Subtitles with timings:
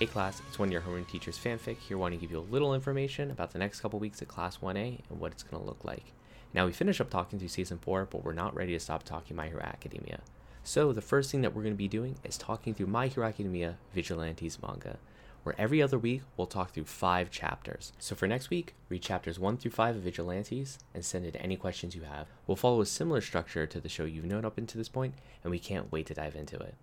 [0.00, 2.50] Hey class, it's one of your homeroom teachers fanfic here wanting to give you a
[2.50, 5.68] little information about the next couple weeks at Class 1A and what it's going to
[5.68, 6.14] look like.
[6.54, 9.36] Now we finish up talking through Season 4, but we're not ready to stop talking
[9.36, 10.20] My Hero Academia.
[10.64, 13.26] So the first thing that we're going to be doing is talking through My Hero
[13.26, 14.96] Academia Vigilantes manga,
[15.42, 17.92] where every other week we'll talk through five chapters.
[17.98, 21.56] So for next week, read chapters 1 through 5 of Vigilantes and send in any
[21.56, 22.26] questions you have.
[22.46, 25.12] We'll follow a similar structure to the show you've known up until this point,
[25.44, 26.74] and we can't wait to dive into it.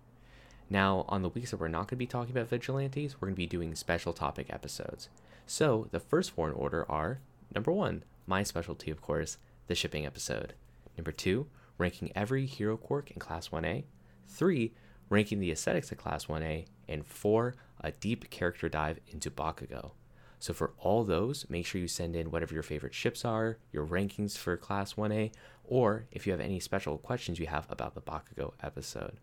[0.70, 3.34] Now, on the weeks that we're not going to be talking about vigilantes, we're going
[3.34, 5.08] to be doing special topic episodes.
[5.46, 7.20] So, the first four in order are
[7.54, 10.52] number one, my specialty, of course, the shipping episode.
[10.98, 11.46] Number two,
[11.78, 13.84] ranking every hero quirk in Class 1A.
[14.26, 14.74] Three,
[15.08, 16.66] ranking the aesthetics of Class 1A.
[16.86, 19.92] And four, a deep character dive into Bakugo.
[20.38, 23.86] So, for all those, make sure you send in whatever your favorite ships are, your
[23.86, 25.32] rankings for Class 1A,
[25.64, 29.18] or if you have any special questions you have about the Bakugo episode.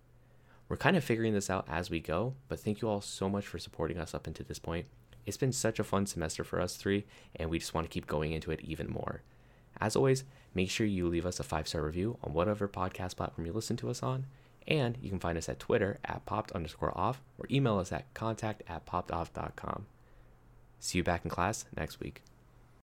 [0.68, 3.46] We're kind of figuring this out as we go, but thank you all so much
[3.46, 4.88] for supporting us up until this point.
[5.26, 8.08] It's been such a fun semester for us three, and we just want to keep
[8.08, 9.22] going into it even more.
[9.80, 13.46] As always, make sure you leave us a five star review on whatever podcast platform
[13.46, 14.26] you listen to us on,
[14.68, 18.12] and you can find us at Twitter at popped underscore off or email us at
[18.14, 19.86] contact at poppedoff.com.
[20.80, 22.22] See you back in class next week.